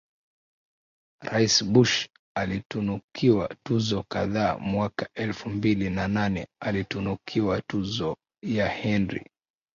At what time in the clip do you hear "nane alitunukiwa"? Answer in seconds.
6.07-7.61